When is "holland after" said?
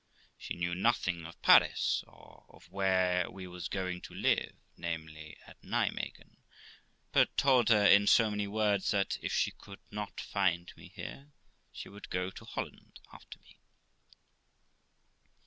12.45-13.37